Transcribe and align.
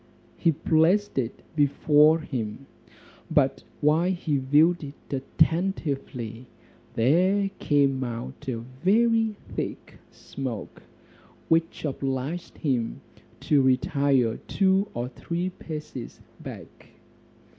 He 0.35 0.51
placed 0.51 1.19
it 1.19 1.43
before 1.55 2.21
him, 2.21 2.65
but 3.29 3.63
while 3.81 4.09
he 4.11 4.37
viewed 4.39 4.83
it 4.83 5.13
attentively, 5.13 6.47
there 6.95 7.49
came 7.59 8.03
out 8.03 8.47
a 8.49 8.61
very 8.83 9.35
thick 9.53 9.99
smoke, 10.09 10.81
which 11.49 11.85
obliged 11.85 12.57
him 12.57 13.01
to 13.41 13.61
retire 13.61 14.37
two 14.47 14.87
or 14.95 15.07
three 15.07 15.51
paces 15.51 16.19
back. 16.39 16.87